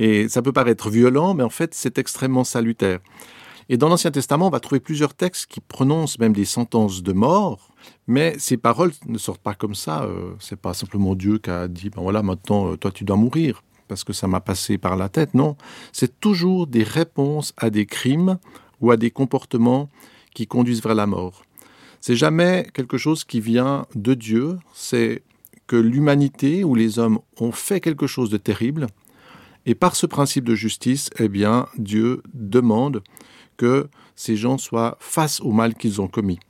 Et 0.00 0.28
ça 0.28 0.42
peut 0.42 0.52
paraître 0.52 0.90
violent, 0.90 1.34
mais 1.34 1.44
en 1.44 1.50
fait 1.50 1.72
c'est 1.72 1.98
extrêmement 1.98 2.42
salutaire. 2.42 2.98
Et 3.68 3.76
dans 3.76 3.88
l'Ancien 3.88 4.10
Testament, 4.10 4.48
on 4.48 4.50
va 4.50 4.58
trouver 4.58 4.80
plusieurs 4.80 5.14
textes 5.14 5.46
qui 5.46 5.60
prononcent 5.60 6.18
même 6.18 6.32
des 6.32 6.44
sentences 6.44 7.04
de 7.04 7.12
mort, 7.12 7.70
mais 8.08 8.34
ces 8.40 8.56
paroles 8.56 8.90
ne 9.06 9.18
sortent 9.18 9.42
pas 9.42 9.54
comme 9.54 9.76
ça. 9.76 10.02
Euh, 10.02 10.32
c'est 10.40 10.60
pas 10.60 10.74
simplement 10.74 11.14
Dieu 11.14 11.38
qui 11.38 11.50
a 11.50 11.68
dit 11.68 11.90
ben 11.90 12.02
voilà 12.02 12.24
maintenant 12.24 12.76
toi 12.76 12.90
tu 12.90 13.04
dois 13.04 13.16
mourir 13.16 13.62
parce 13.86 14.02
que 14.02 14.12
ça 14.12 14.26
m'a 14.26 14.40
passé 14.40 14.78
par 14.78 14.96
la 14.96 15.08
tête. 15.08 15.34
Non, 15.34 15.56
c'est 15.92 16.18
toujours 16.18 16.66
des 16.66 16.82
réponses 16.82 17.52
à 17.56 17.70
des 17.70 17.86
crimes 17.86 18.38
ou 18.80 18.90
à 18.90 18.96
des 18.96 19.10
comportements 19.10 19.88
qui 20.34 20.46
conduisent 20.46 20.82
vers 20.82 20.94
la 20.94 21.06
mort. 21.06 21.42
C'est 22.00 22.16
jamais 22.16 22.66
quelque 22.72 22.96
chose 22.96 23.24
qui 23.24 23.40
vient 23.40 23.86
de 23.94 24.14
Dieu. 24.14 24.58
C'est 24.72 25.22
que 25.66 25.76
l'humanité 25.76 26.64
ou 26.64 26.74
les 26.74 26.98
hommes 26.98 27.18
ont 27.38 27.52
fait 27.52 27.80
quelque 27.80 28.06
chose 28.06 28.30
de 28.30 28.38
terrible. 28.38 28.86
Et 29.66 29.74
par 29.74 29.94
ce 29.94 30.06
principe 30.06 30.44
de 30.44 30.54
justice, 30.54 31.10
eh 31.18 31.28
Dieu 31.76 32.22
demande 32.32 33.02
que 33.56 33.88
ces 34.16 34.36
gens 34.36 34.56
soient 34.56 34.96
face 35.00 35.40
au 35.40 35.52
mal 35.52 35.74
qu'ils 35.74 36.00
ont 36.00 36.08
commis. 36.08 36.40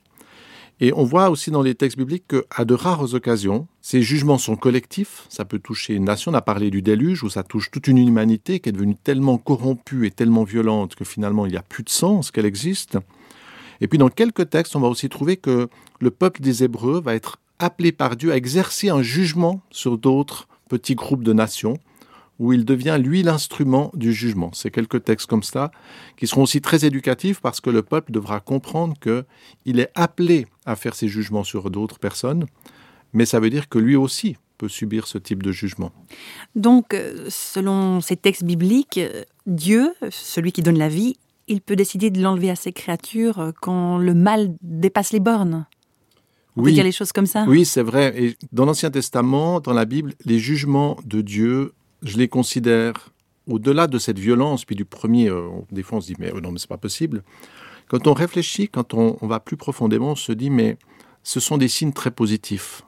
Et 0.82 0.94
on 0.94 1.05
voit 1.05 1.29
aussi 1.29 1.50
dans 1.50 1.61
les 1.61 1.75
textes 1.75 1.99
bibliques 1.99 2.25
qu'à 2.29 2.65
de 2.65 2.73
rares 2.73 3.12
occasions, 3.12 3.69
ces 3.82 4.00
jugements 4.00 4.38
sont 4.38 4.56
collectifs. 4.56 5.27
Ça 5.29 5.44
peut 5.44 5.59
toucher 5.59 5.94
une 5.94 6.06
nation. 6.06 6.32
On 6.32 6.35
a 6.35 6.41
parlé 6.41 6.71
du 6.71 6.81
déluge 6.81 7.23
où 7.23 7.29
ça 7.29 7.43
touche 7.43 7.71
toute 7.71 7.87
une 7.87 7.99
humanité 7.99 8.61
qui 8.61 8.71
est 8.71 8.73
devenue 8.73 8.97
tellement 8.97 9.37
corrompue 9.37 10.06
et 10.06 10.11
tellement 10.11 10.44
violente 10.44 10.94
que 10.94 11.05
finalement 11.05 11.44
il 11.44 11.53
n'y 11.53 11.59
a 11.59 11.62
plus 11.62 11.82
de 11.82 11.91
sens 11.91 12.31
qu'elle 12.31 12.47
existe. 12.47 12.97
Et 13.82 13.88
puis 13.88 13.99
dans 13.99 14.09
quelques 14.09 14.49
textes, 14.49 14.75
on 14.75 14.81
va 14.81 14.88
aussi 14.88 15.11
trouver 15.11 15.37
que 15.37 15.69
le 16.00 16.11
peuple 16.11 16.41
des 16.41 16.65
Hébreux 16.65 17.00
va 17.03 17.15
être 17.15 17.37
appelé 17.59 17.93
par 17.93 18.17
Dieu 18.17 18.32
à 18.32 18.37
exercer 18.37 18.88
un 18.88 19.03
jugement 19.03 19.61
sur 19.71 19.99
d'autres 19.99 20.49
petits 20.71 20.94
groupes 20.94 21.25
de 21.25 21.35
nations 21.35 21.79
où 22.41 22.55
il 22.55 22.65
devient, 22.65 22.99
lui, 22.99 23.23
l'instrument 23.23 23.91
du 23.93 24.15
jugement. 24.15 24.50
C'est 24.55 24.71
quelques 24.71 25.05
textes 25.05 25.29
comme 25.29 25.43
ça 25.43 25.71
qui 26.17 26.27
seront 26.27 26.44
aussi 26.44 26.62
très 26.62 26.87
éducatifs 26.87 27.41
parce 27.41 27.61
que 27.61 27.69
le 27.69 27.82
peuple 27.82 28.12
devra 28.12 28.41
comprendre 28.41 28.94
qu'il 28.99 29.79
est 29.79 29.91
appelé 29.94 30.47
à 30.70 30.76
faire 30.76 30.94
ses 30.94 31.08
jugements 31.08 31.44
sur 31.44 31.70
d'autres 31.70 31.99
personnes, 31.99 32.46
mais 33.12 33.26
ça 33.26 33.40
veut 33.40 33.50
dire 33.50 33.69
que 33.69 33.78
lui 33.78 33.96
aussi 33.96 34.37
peut 34.58 34.69
subir 34.69 35.06
ce 35.06 35.19
type 35.19 35.43
de 35.43 35.52
jugement. 35.52 35.90
Donc, 36.55 36.94
euh, 36.94 37.26
selon 37.28 38.00
ces 38.00 38.17
textes 38.17 38.44
bibliques, 38.44 38.99
euh, 38.99 39.25
Dieu, 39.46 39.94
celui 40.11 40.52
qui 40.52 40.62
donne 40.62 40.78
la 40.78 40.88
vie, 40.88 41.17
il 41.49 41.61
peut 41.61 41.76
décider 41.76 42.11
de 42.11 42.20
l'enlever 42.20 42.50
à 42.50 42.56
ses 42.56 42.72
créatures 42.72 43.38
euh, 43.40 43.50
quand 43.61 43.99
le 43.99 44.14
mal 44.14 44.55
dépasse 44.62 45.12
les 45.12 45.20
bornes. 45.20 45.67
On 46.56 46.62
oui, 46.62 46.70
peut 46.70 46.75
dire 46.75 46.84
les 46.84 46.93
choses 46.93 47.12
comme 47.12 47.26
ça 47.26 47.44
Oui, 47.49 47.64
c'est 47.64 47.82
vrai. 47.82 48.12
Et 48.17 48.37
dans 48.52 48.67
l'Ancien 48.67 48.90
Testament, 48.90 49.61
dans 49.61 49.72
la 49.72 49.87
Bible, 49.87 50.14
les 50.25 50.38
jugements 50.38 50.99
de 51.05 51.22
Dieu 51.22 51.72
je 52.02 52.17
les 52.17 52.28
considère 52.28 53.10
au-delà 53.46 53.86
de 53.86 53.98
cette 53.98 54.19
violence, 54.19 54.65
puis 54.65 54.77
du 54.77 54.84
premier, 54.84 55.29
euh, 55.29 55.48
des 55.70 55.82
fois 55.82 55.98
on 55.98 56.00
se 56.00 56.06
dit 56.06 56.17
mais 56.19 56.32
non 56.32 56.53
mais 56.53 56.58
c'est 56.58 56.69
pas 56.69 56.79
possible. 56.79 57.22
Quand 57.91 58.06
on 58.06 58.15
réfléchit, 58.15 58.69
quand 58.69 58.94
on, 58.94 59.17
va 59.27 59.41
plus 59.41 59.56
profondément, 59.56 60.13
on 60.13 60.15
se 60.15 60.31
dit 60.31 60.49
mais 60.49 60.77
ce 61.25 61.41
sont 61.41 61.59
des 61.59 61.67
signes 61.67 61.93
très 61.93 62.13
positifs. 62.13 62.82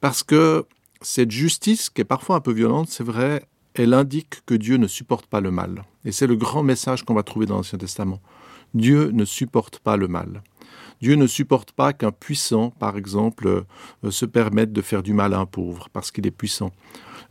Parce 0.00 0.22
que 0.22 0.66
cette 1.00 1.32
justice, 1.32 1.90
qui 1.90 2.02
est 2.02 2.04
parfois 2.04 2.36
un 2.36 2.40
peu 2.40 2.52
violente, 2.52 2.88
c'est 2.88 3.02
vrai, 3.02 3.44
elle 3.74 3.92
indique 3.92 4.46
que 4.46 4.54
Dieu 4.54 4.76
ne 4.76 4.86
supporte 4.86 5.26
pas 5.26 5.40
le 5.40 5.50
mal. 5.50 5.82
Et 6.04 6.12
c'est 6.12 6.28
le 6.28 6.36
grand 6.36 6.62
message 6.62 7.02
qu'on 7.02 7.14
va 7.14 7.24
trouver 7.24 7.46
dans 7.46 7.56
l'Ancien 7.56 7.76
Testament. 7.76 8.20
Dieu 8.72 9.10
ne 9.10 9.24
supporte 9.24 9.80
pas 9.80 9.96
le 9.96 10.06
mal. 10.06 10.44
Dieu 11.00 11.16
ne 11.16 11.26
supporte 11.26 11.72
pas 11.72 11.92
qu'un 11.92 12.12
puissant, 12.12 12.70
par 12.70 12.96
exemple, 12.96 13.48
euh, 13.48 14.10
se 14.10 14.26
permette 14.26 14.72
de 14.72 14.82
faire 14.82 15.02
du 15.02 15.12
mal 15.12 15.34
à 15.34 15.38
un 15.38 15.46
pauvre, 15.46 15.88
parce 15.92 16.10
qu'il 16.10 16.26
est 16.26 16.30
puissant 16.30 16.72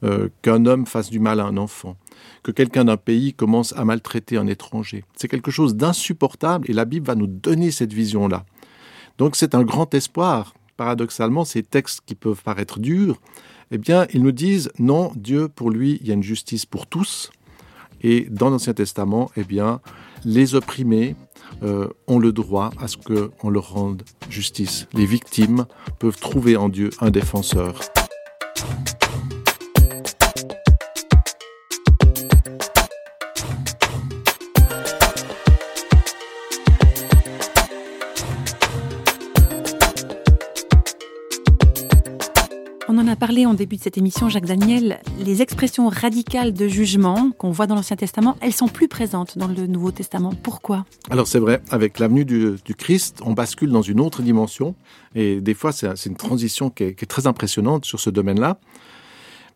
euh, 0.03 0.27
qu'un 0.41 0.65
homme 0.65 0.85
fasse 0.85 1.09
du 1.09 1.19
mal 1.19 1.39
à 1.39 1.45
un 1.45 1.55
enfant, 1.55 1.95
que 2.43 2.51
quelqu'un 2.51 2.83
d'un 2.83 2.97
pays 2.97 3.33
commence 3.33 3.73
à 3.77 3.85
maltraiter 3.85 4.35
un 4.35 4.47
étranger. 4.47 5.05
C'est 5.15 5.29
quelque 5.29 5.51
chose 5.51 5.75
d'insupportable 5.75 6.69
et 6.69 6.73
la 6.73 6.83
Bible 6.83 7.07
va 7.07 7.15
nous 7.15 7.27
donner 7.27 7.71
cette 7.71 7.93
vision-là. 7.93 8.45
Donc 9.17 9.37
c'est 9.37 9.55
un 9.55 9.63
grand 9.63 9.93
espoir. 9.93 10.55
Paradoxalement, 10.75 11.45
ces 11.45 11.63
textes 11.63 12.01
qui 12.05 12.15
peuvent 12.15 12.41
paraître 12.43 12.79
durs, 12.79 13.21
eh 13.71 13.77
bien, 13.77 14.05
ils 14.13 14.21
nous 14.21 14.33
disent 14.33 14.71
non, 14.77 15.13
Dieu, 15.15 15.47
pour 15.47 15.69
lui, 15.69 15.99
il 16.01 16.07
y 16.07 16.11
a 16.11 16.15
une 16.15 16.23
justice 16.23 16.65
pour 16.65 16.85
tous. 16.87 17.31
Et 18.01 18.27
dans 18.29 18.49
l'Ancien 18.49 18.73
Testament, 18.73 19.31
eh 19.37 19.45
bien, 19.45 19.79
les 20.25 20.55
opprimés 20.55 21.15
euh, 21.63 21.87
ont 22.07 22.19
le 22.19 22.31
droit 22.31 22.71
à 22.79 22.87
ce 22.87 22.97
qu'on 22.97 23.49
leur 23.49 23.73
rende 23.73 24.03
justice. 24.29 24.87
Les 24.93 25.05
victimes 25.05 25.65
peuvent 25.99 26.19
trouver 26.19 26.55
en 26.55 26.69
Dieu 26.69 26.89
un 26.99 27.11
défenseur. 27.11 27.79
Parlé 43.23 43.45
en 43.45 43.53
début 43.53 43.77
de 43.77 43.81
cette 43.81 43.97
émission, 43.97 44.27
Jacques 44.27 44.47
Daniel. 44.47 44.99
Les 45.17 45.41
expressions 45.41 45.87
radicales 45.87 46.51
de 46.51 46.67
jugement 46.67 47.31
qu'on 47.31 47.51
voit 47.51 47.67
dans 47.67 47.75
l'Ancien 47.75 47.95
Testament, 47.95 48.35
elles 48.41 48.51
sont 48.51 48.67
plus 48.67 48.89
présentes 48.89 49.37
dans 49.37 49.47
le 49.47 49.65
Nouveau 49.65 49.91
Testament. 49.91 50.33
Pourquoi? 50.43 50.85
Alors 51.09 51.25
c'est 51.25 51.39
vrai, 51.39 51.61
avec 51.69 51.99
l'avenue 51.99 52.25
du, 52.25 52.55
du, 52.65 52.75
Christ, 52.75 53.21
on 53.23 53.31
bascule 53.31 53.69
dans 53.69 53.81
une 53.81 54.01
autre 54.01 54.23
dimension. 54.23 54.75
Et 55.15 55.39
des 55.39 55.53
fois, 55.53 55.71
c'est 55.71 56.05
une 56.05 56.17
transition 56.17 56.69
qui 56.69 56.83
est, 56.83 56.95
qui 56.95 57.05
est, 57.05 57.07
très 57.07 57.25
impressionnante 57.25 57.85
sur 57.85 58.01
ce 58.01 58.09
domaine-là. 58.09 58.59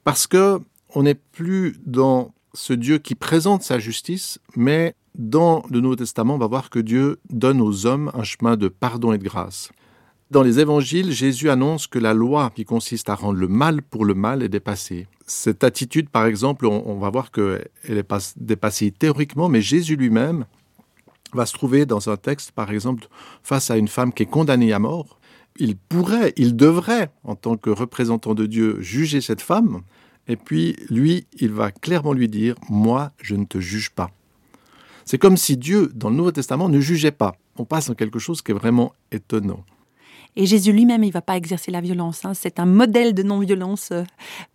Parce 0.06 0.28
que 0.28 0.62
on 0.96 1.04
n'est 1.04 1.16
plus 1.16 1.76
dans 1.86 2.32
ce 2.54 2.72
Dieu 2.72 3.00
qui 3.00 3.16
présente 3.16 3.64
sa 3.64 3.80
justice, 3.80 4.40
mais 4.56 4.96
dans 5.16 5.62
le 5.70 5.82
Nouveau 5.82 5.98
Testament, 5.98 6.36
on 6.36 6.38
va 6.40 6.48
voir 6.48 6.70
que 6.70 6.80
Dieu 6.80 7.20
donne 7.32 7.60
aux 7.60 7.86
hommes 7.86 8.12
un 8.14 8.24
chemin 8.24 8.56
de 8.56 8.70
pardon 8.70 9.12
et 9.12 9.18
de 9.18 9.26
grâce. 9.26 9.72
Dans 10.30 10.44
les 10.44 10.60
évangiles, 10.60 11.12
Jésus 11.12 11.50
annonce 11.50 11.88
que 11.88 12.00
la 12.00 12.14
loi 12.14 12.52
qui 12.54 12.66
consiste 12.66 13.08
à 13.08 13.16
rendre 13.16 13.40
le 13.40 13.48
mal 13.48 13.82
pour 13.82 14.04
le 14.04 14.14
mal 14.14 14.44
est 14.44 14.50
dépassée. 14.50 15.08
Cette 15.26 15.64
attitude, 15.64 16.10
par 16.10 16.26
exemple, 16.26 16.66
on, 16.66 17.00
va 17.00 17.10
voir 17.10 17.32
qu'elle 17.32 17.70
est 17.86 18.36
dépassée 18.36 18.92
théoriquement, 18.92 19.48
mais 19.48 19.62
Jésus 19.62 19.96
lui-même 19.96 20.46
va 21.32 21.46
se 21.46 21.54
trouver 21.54 21.86
dans 21.86 22.10
un 22.10 22.18
texte, 22.18 22.52
par 22.52 22.72
exemple, 22.72 23.08
face 23.42 23.72
à 23.72 23.78
une 23.78 23.88
femme 23.88 24.12
qui 24.12 24.24
est 24.24 24.28
condamnée 24.28 24.74
à 24.74 24.80
mort. 24.80 25.18
Il 25.60 25.78
pourrait, 25.78 26.34
il 26.36 26.58
devrait, 26.58 27.10
en 27.24 27.36
tant 27.36 27.56
que 27.56 27.70
représentant 27.70 28.34
de 28.34 28.46
Dieu, 28.46 28.82
juger 28.82 29.22
cette 29.22 29.42
femme, 29.42 29.82
et 30.28 30.36
puis 30.36 30.76
lui, 30.90 31.26
il 31.40 31.54
va 31.54 31.72
clairement 31.72 32.12
lui 32.12 32.28
dire, 32.28 32.56
moi, 32.68 33.12
je 33.22 33.36
ne 33.36 33.46
te 33.46 33.60
juge 33.60 33.92
pas. 33.92 34.12
C'est 35.06 35.18
comme 35.18 35.38
si 35.38 35.56
Dieu, 35.56 35.90
dans 35.96 36.10
le 36.10 36.18
Nouveau 36.18 36.34
Testament, 36.34 36.68
ne 36.68 36.82
jugeait 36.82 37.12
pas. 37.12 37.38
On 37.56 37.64
passe 37.64 37.90
en 37.90 37.94
quelque 37.94 38.20
chose 38.20 38.42
qui 38.42 38.52
est 38.52 38.56
vraiment 38.56 38.94
étonnant. 39.14 39.64
Et 40.40 40.46
Jésus 40.46 40.72
lui-même, 40.72 41.04
il 41.04 41.08
ne 41.08 41.14
va 41.14 41.24
pas 41.24 41.36
exercer 41.36 41.72
la 41.72 41.82
violence. 41.82 42.24
Hein. 42.24 42.36
C'est 42.36 42.60
un 42.60 42.68
modèle 42.68 43.16
de 43.16 43.24
non-violence 43.24 43.90
euh, 43.92 44.04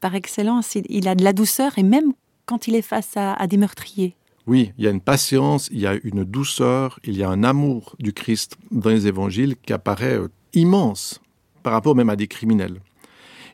par 0.01 0.15
excellence. 0.15 0.77
Il, 0.77 1.09
a 1.09 1.17
de 1.17 1.25
la 1.25 1.33
douceur 1.33 1.77
et 1.77 1.83
même 1.83 2.13
quand 2.47 2.69
il 2.69 2.77
est 2.77 2.83
face 2.83 3.17
à, 3.17 3.47
des 3.49 3.57
meurtriers. 3.57 4.15
Oui, 4.47 4.73
il 4.79 4.85
y 4.85 4.87
a 4.87 4.91
une 4.91 5.01
patience, 5.01 5.69
il 5.73 5.81
y 5.81 5.89
a 5.89 5.95
une 6.05 6.23
douceur, 6.23 7.01
il 7.03 7.17
y 7.17 7.25
a 7.25 7.29
un 7.29 7.43
amour 7.43 7.97
du 7.99 8.13
Christ 8.13 8.57
dans 8.71 8.91
les 8.91 9.09
évangiles 9.09 9.57
qui 9.57 9.73
apparaît 9.73 10.19
euh, 10.19 10.29
immense 10.55 11.21
par 11.65 11.73
rapport 11.73 11.97
même 11.97 12.11
à 12.11 12.17
des 12.17 12.29
criminels. 12.29 12.81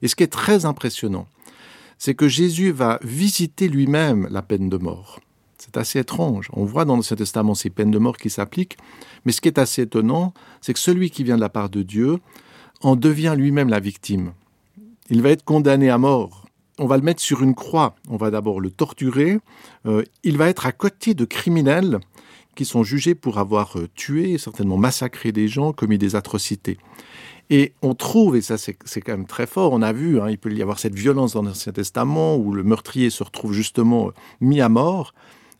Et 0.02 0.08
ce 0.08 0.14
qui 0.14 0.22
est 0.22 0.32
très 0.32 0.66
impressionnant, 0.66 1.28
c'est 1.96 2.14
que 2.14 2.28
Jésus 2.28 2.72
va 2.72 2.98
visiter 3.02 3.68
lui-même 3.68 4.28
la 4.30 4.42
peine 4.42 4.68
de 4.68 4.76
mort. 4.76 5.18
C'est 5.58 5.76
assez 5.76 5.98
étrange. 5.98 6.48
On 6.52 6.64
voit 6.64 6.84
dans 6.84 6.96
l'Ancien 6.96 7.16
Testament 7.16 7.54
ces 7.54 7.68
peines 7.68 7.90
de 7.90 7.98
mort 7.98 8.16
qui 8.16 8.30
s'appliquent, 8.30 8.78
mais 9.24 9.32
ce 9.32 9.40
qui 9.40 9.48
est 9.48 9.58
assez 9.58 9.82
étonnant, 9.82 10.32
c'est 10.60 10.72
que 10.72 10.78
celui 10.78 11.10
qui 11.10 11.24
vient 11.24 11.36
de 11.36 11.40
la 11.40 11.48
part 11.48 11.68
de 11.68 11.82
Dieu 11.82 12.18
en 12.80 12.94
devient 12.94 13.34
lui-même 13.36 13.68
la 13.68 13.80
victime. 13.80 14.32
Il 15.10 15.20
va 15.20 15.30
être 15.30 15.44
condamné 15.44 15.90
à 15.90 15.98
mort. 15.98 16.46
On 16.78 16.86
va 16.86 16.96
le 16.96 17.02
mettre 17.02 17.20
sur 17.20 17.42
une 17.42 17.56
croix. 17.56 17.96
On 18.08 18.16
va 18.16 18.30
d'abord 18.30 18.60
le 18.60 18.70
torturer. 18.70 19.40
Euh, 19.86 20.04
il 20.22 20.36
va 20.36 20.48
être 20.48 20.64
à 20.64 20.72
côté 20.72 21.14
de 21.14 21.24
criminels 21.24 21.98
qui 22.54 22.64
sont 22.64 22.84
jugés 22.84 23.14
pour 23.14 23.38
avoir 23.38 23.78
euh, 23.78 23.88
tué, 23.94 24.38
certainement 24.38 24.76
massacré 24.76 25.32
des 25.32 25.48
gens, 25.48 25.72
commis 25.72 25.98
des 25.98 26.14
atrocités. 26.14 26.78
Et 27.50 27.72
on 27.82 27.94
trouve, 27.94 28.36
et 28.36 28.42
ça 28.42 28.58
c'est 28.58 29.00
quand 29.00 29.12
même 29.12 29.26
très 29.26 29.46
fort, 29.46 29.72
on 29.72 29.80
a 29.80 29.92
vu, 29.92 30.20
hein, 30.20 30.28
il 30.28 30.38
peut 30.38 30.52
y 30.52 30.60
avoir 30.60 30.78
cette 30.78 30.94
violence 30.94 31.32
dans 31.32 31.42
l'Ancien 31.42 31.72
Testament 31.72 32.36
où 32.36 32.52
le 32.52 32.62
meurtrier 32.62 33.08
se 33.08 33.24
retrouve 33.24 33.54
justement 33.54 34.08
euh, 34.08 34.10
mis 34.40 34.60
à 34.60 34.68
mort. 34.68 35.14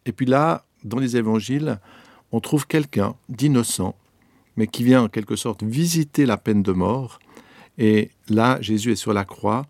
Et 0.09 0.12
puis 0.12 0.27
là, 0.27 0.65
dans 0.85 0.99
les 0.99 1.17
évangiles, 1.17 1.79
on 2.33 2.41
trouve 2.41 2.67
quelqu'un 2.67 3.15
d'innocent, 3.29 3.95
mais 4.57 4.67
qui 4.67 4.83
vient 4.83 5.03
en 5.03 5.09
quelque 5.09 5.37
sorte 5.37 5.62
visiter 5.62 6.25
la 6.25 6.38
peine 6.38 6.62
de 6.62 6.73
mort. 6.73 7.21
Et 7.77 8.11
là, 8.29 8.59
Jésus 8.61 8.93
est 8.93 8.97
sur 8.97 9.12
la 9.12 9.25
croix, 9.25 9.67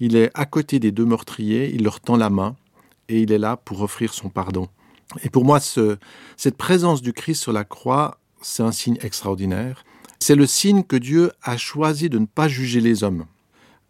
il 0.00 0.16
est 0.16 0.30
à 0.34 0.46
côté 0.46 0.80
des 0.80 0.90
deux 0.90 1.04
meurtriers, 1.04 1.70
il 1.72 1.84
leur 1.84 2.00
tend 2.00 2.16
la 2.16 2.30
main, 2.30 2.56
et 3.08 3.20
il 3.20 3.30
est 3.30 3.38
là 3.38 3.58
pour 3.58 3.82
offrir 3.82 4.14
son 4.14 4.30
pardon. 4.30 4.68
Et 5.22 5.28
pour 5.28 5.44
moi, 5.44 5.60
cette 5.60 6.56
présence 6.56 7.02
du 7.02 7.12
Christ 7.12 7.42
sur 7.42 7.52
la 7.52 7.64
croix, 7.64 8.18
c'est 8.40 8.62
un 8.62 8.72
signe 8.72 8.96
extraordinaire. 9.02 9.84
C'est 10.18 10.34
le 10.34 10.46
signe 10.46 10.82
que 10.82 10.96
Dieu 10.96 11.30
a 11.42 11.58
choisi 11.58 12.08
de 12.08 12.18
ne 12.18 12.26
pas 12.26 12.48
juger 12.48 12.80
les 12.80 13.04
hommes. 13.04 13.26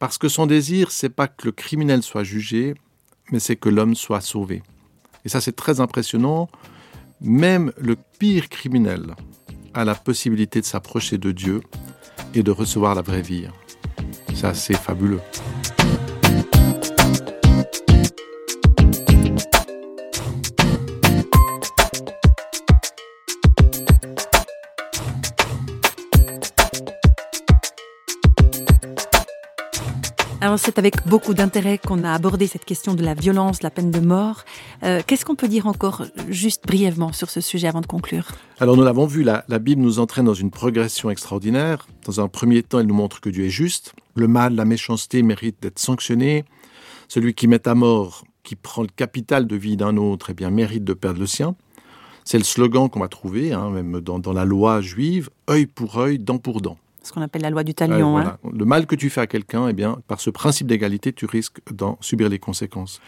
Parce 0.00 0.18
que 0.18 0.28
son 0.28 0.46
désir, 0.46 0.90
c'est 0.90 1.08
pas 1.08 1.28
que 1.28 1.46
le 1.46 1.52
criminel 1.52 2.02
soit 2.02 2.24
jugé, 2.24 2.74
mais 3.30 3.38
c'est 3.38 3.56
que 3.56 3.68
l'homme 3.68 3.94
soit 3.94 4.20
sauvé. 4.20 4.62
Et 5.24 5.28
ça, 5.28 5.40
c'est 5.40 5.56
très 5.56 5.80
impressionnant. 5.80 6.48
Même 7.20 7.72
le 7.78 7.96
pire 8.18 8.48
criminel 8.48 9.14
a 9.72 9.84
la 9.84 9.94
possibilité 9.94 10.60
de 10.60 10.66
s'approcher 10.66 11.18
de 11.18 11.32
Dieu 11.32 11.62
et 12.34 12.42
de 12.42 12.50
recevoir 12.50 12.94
la 12.94 13.02
vraie 13.02 13.22
vie. 13.22 13.46
C'est 14.34 14.46
assez 14.46 14.74
fabuleux. 14.74 15.20
C'est 30.56 30.78
avec 30.78 31.06
beaucoup 31.06 31.34
d'intérêt 31.34 31.78
qu'on 31.78 32.04
a 32.04 32.12
abordé 32.12 32.46
cette 32.46 32.64
question 32.64 32.94
de 32.94 33.02
la 33.02 33.14
violence, 33.14 33.62
la 33.62 33.70
peine 33.70 33.90
de 33.90 33.98
mort. 33.98 34.44
Euh, 34.82 35.02
qu'est-ce 35.06 35.24
qu'on 35.24 35.34
peut 35.34 35.48
dire 35.48 35.66
encore 35.66 36.04
juste 36.28 36.64
brièvement 36.66 37.12
sur 37.12 37.30
ce 37.30 37.40
sujet 37.40 37.66
avant 37.66 37.80
de 37.80 37.86
conclure? 37.86 38.28
Alors 38.60 38.76
nous 38.76 38.82
l'avons 38.82 39.06
vu, 39.06 39.22
la, 39.22 39.44
la 39.48 39.58
Bible 39.58 39.82
nous 39.82 39.98
entraîne 39.98 40.26
dans 40.26 40.34
une 40.34 40.50
progression 40.50 41.10
extraordinaire. 41.10 41.86
Dans 42.04 42.20
un 42.20 42.28
premier 42.28 42.62
temps, 42.62 42.78
elle 42.78 42.86
nous 42.86 42.94
montre 42.94 43.20
que 43.20 43.30
Dieu 43.30 43.46
est 43.46 43.50
juste. 43.50 43.94
Le 44.14 44.28
mal, 44.28 44.54
la 44.54 44.64
méchanceté 44.64 45.22
méritent 45.22 45.60
d'être 45.62 45.78
sanctionnés. 45.78 46.44
Celui 47.08 47.34
qui 47.34 47.48
met 47.48 47.66
à 47.66 47.74
mort, 47.74 48.24
qui 48.42 48.54
prend 48.54 48.82
le 48.82 48.88
capital 48.88 49.46
de 49.46 49.56
vie 49.56 49.76
d'un 49.76 49.96
autre, 49.96 50.30
eh 50.30 50.34
bien 50.34 50.50
mérite 50.50 50.84
de 50.84 50.94
perdre 50.94 51.20
le 51.20 51.26
sien. 51.26 51.54
C'est 52.24 52.38
le 52.38 52.44
slogan 52.44 52.88
qu'on 52.88 53.00
va 53.00 53.08
trouver, 53.08 53.52
hein, 53.52 53.70
même 53.70 54.00
dans, 54.00 54.18
dans 54.18 54.32
la 54.32 54.44
loi 54.44 54.80
juive, 54.80 55.30
œil 55.50 55.66
pour 55.66 55.98
œil, 55.98 56.18
dent 56.18 56.38
pour 56.38 56.60
dent 56.60 56.78
ce 57.04 57.12
qu'on 57.12 57.22
appelle 57.22 57.42
la 57.42 57.50
loi 57.50 57.64
du 57.64 57.74
talion. 57.74 58.18
Hein. 58.18 58.38
Le 58.50 58.64
mal 58.64 58.86
que 58.86 58.94
tu 58.94 59.10
fais 59.10 59.20
à 59.20 59.26
quelqu'un, 59.26 59.68
eh 59.68 59.72
bien, 59.72 59.98
par 60.08 60.20
ce 60.20 60.30
principe 60.30 60.66
d'égalité, 60.66 61.12
tu 61.12 61.26
risques 61.26 61.60
d'en 61.72 61.98
subir 62.00 62.28
les 62.28 62.38
conséquences. 62.38 63.00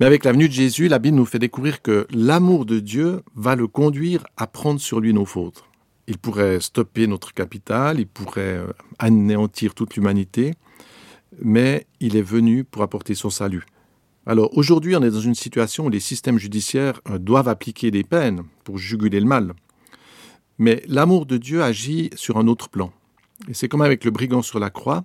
Mais 0.00 0.06
avec 0.06 0.24
la 0.24 0.32
venue 0.32 0.48
de 0.48 0.52
Jésus, 0.52 0.88
la 0.88 0.98
Bible 0.98 1.16
nous 1.16 1.26
fait 1.26 1.38
découvrir 1.38 1.82
que 1.82 2.06
l'amour 2.12 2.66
de 2.66 2.78
Dieu 2.78 3.22
va 3.34 3.56
le 3.56 3.66
conduire 3.66 4.24
à 4.36 4.46
prendre 4.46 4.80
sur 4.80 5.00
lui 5.00 5.12
nos 5.12 5.24
fautes. 5.24 5.64
Il 6.06 6.18
pourrait 6.18 6.60
stopper 6.60 7.06
notre 7.06 7.34
capital, 7.34 8.00
il 8.00 8.06
pourrait 8.06 8.58
euh, 8.58 8.72
anéantir 8.98 9.74
toute 9.74 9.96
l'humanité, 9.96 10.54
mais 11.42 11.86
il 12.00 12.16
est 12.16 12.22
venu 12.22 12.64
pour 12.64 12.82
apporter 12.82 13.14
son 13.14 13.28
salut. 13.28 13.64
Alors 14.24 14.56
aujourd'hui, 14.56 14.94
on 14.94 15.02
est 15.02 15.10
dans 15.10 15.20
une 15.20 15.34
situation 15.34 15.86
où 15.86 15.90
les 15.90 16.00
systèmes 16.00 16.38
judiciaires 16.38 17.00
euh, 17.10 17.18
doivent 17.18 17.48
appliquer 17.48 17.90
des 17.90 18.04
peines 18.04 18.42
pour 18.64 18.78
juguler 18.78 19.20
le 19.20 19.26
mal. 19.26 19.52
Mais 20.58 20.82
l'amour 20.86 21.26
de 21.26 21.36
Dieu 21.36 21.62
agit 21.62 22.10
sur 22.14 22.36
un 22.36 22.46
autre 22.46 22.68
plan. 22.68 22.92
Et 23.46 23.54
c'est 23.54 23.68
comme 23.68 23.82
avec 23.82 24.04
le 24.04 24.10
brigand 24.10 24.42
sur 24.42 24.58
la 24.58 24.70
croix, 24.70 25.04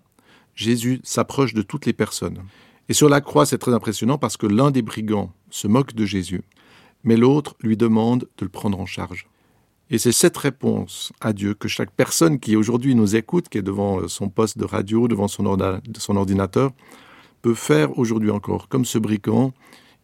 Jésus 0.55 0.99
s'approche 1.03 1.53
de 1.53 1.61
toutes 1.61 1.85
les 1.85 1.93
personnes. 1.93 2.39
Et 2.89 2.93
sur 2.93 3.09
la 3.09 3.21
croix, 3.21 3.45
c'est 3.45 3.57
très 3.57 3.73
impressionnant 3.73 4.17
parce 4.17 4.37
que 4.37 4.47
l'un 4.47 4.71
des 4.71 4.81
brigands 4.81 5.31
se 5.49 5.67
moque 5.67 5.93
de 5.93 6.05
Jésus, 6.05 6.41
mais 7.03 7.15
l'autre 7.15 7.55
lui 7.61 7.77
demande 7.77 8.27
de 8.37 8.45
le 8.45 8.49
prendre 8.49 8.79
en 8.79 8.85
charge. 8.85 9.27
Et 9.89 9.97
c'est 9.97 10.11
cette 10.11 10.37
réponse 10.37 11.13
à 11.21 11.33
Dieu 11.33 11.53
que 11.53 11.67
chaque 11.67 11.91
personne 11.91 12.39
qui 12.39 12.55
aujourd'hui 12.55 12.95
nous 12.95 13.15
écoute, 13.15 13.49
qui 13.49 13.57
est 13.57 13.63
devant 13.63 14.07
son 14.07 14.29
poste 14.29 14.57
de 14.57 14.65
radio, 14.65 15.07
devant 15.07 15.27
son, 15.27 15.45
ordinateur, 15.45 16.71
peut 17.41 17.53
faire 17.53 17.97
aujourd'hui 17.97 18.31
encore. 18.31 18.69
Comme 18.69 18.85
ce 18.85 18.97
brigand, 18.97 19.53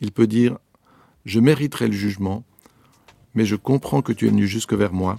il 0.02 0.12
peut 0.12 0.28
dire, 0.28 0.58
je 1.26 1.40
mériterai 1.40 1.88
le 1.88 1.94
jugement, 1.94 2.44
mais 3.34 3.46
je 3.46 3.56
comprends 3.56 4.02
que 4.02 4.12
tu 4.14 4.28
es 4.28 4.30
venu 4.30 4.48
jusque 4.48 4.74
vers 4.74 4.94
moi, 4.94 5.16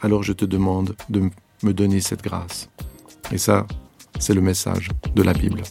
alors 0.00 0.22
je 0.22 0.32
te 0.32 0.44
demande 0.44 0.94
de 1.08 1.20
me 1.20 1.30
donner 1.62 2.00
cette 2.00 2.22
grâce. 2.22 2.68
Et 3.32 3.38
ça, 3.38 3.66
c'est 4.18 4.34
le 4.34 4.40
message 4.40 4.88
de 5.14 5.22
la 5.22 5.32
Bible. 5.32 5.62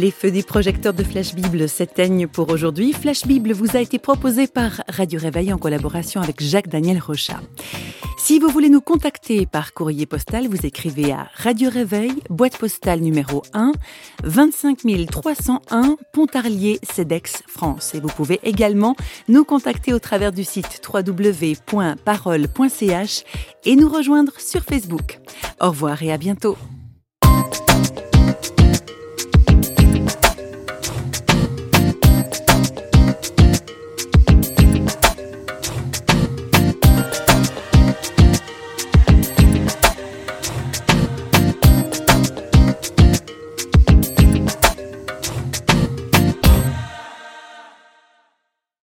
Les 0.00 0.10
feux 0.10 0.30
des 0.30 0.42
projecteurs 0.42 0.94
de 0.94 1.04
Flash 1.04 1.34
Bible 1.34 1.68
s'éteignent 1.68 2.26
pour 2.26 2.48
aujourd'hui. 2.48 2.94
Flash 2.94 3.26
Bible 3.26 3.52
vous 3.52 3.76
a 3.76 3.80
été 3.80 3.98
proposé 3.98 4.46
par 4.46 4.82
Radio 4.88 5.20
Réveil 5.20 5.52
en 5.52 5.58
collaboration 5.58 6.22
avec 6.22 6.42
Jacques-Daniel 6.42 6.98
Rochat. 6.98 7.40
Si 8.22 8.38
vous 8.38 8.48
voulez 8.48 8.68
nous 8.68 8.82
contacter 8.82 9.46
par 9.46 9.72
courrier 9.72 10.04
postal, 10.04 10.46
vous 10.46 10.66
écrivez 10.66 11.10
à 11.10 11.30
Radio 11.34 11.70
Réveil, 11.70 12.12
boîte 12.28 12.58
postale 12.58 13.00
numéro 13.00 13.42
1, 13.54 13.72
25 14.22 14.78
301, 15.10 15.96
Pontarlier, 16.12 16.78
CEDEX, 16.82 17.42
France. 17.48 17.94
Et 17.94 18.00
vous 18.00 18.08
pouvez 18.08 18.38
également 18.42 18.94
nous 19.28 19.44
contacter 19.44 19.94
au 19.94 19.98
travers 19.98 20.32
du 20.32 20.44
site 20.44 20.82
www.parole.ch 20.86 21.64
et 23.64 23.74
nous 23.74 23.88
rejoindre 23.88 24.38
sur 24.38 24.64
Facebook. 24.64 25.18
Au 25.58 25.70
revoir 25.70 26.02
et 26.02 26.12
à 26.12 26.18
bientôt. 26.18 26.58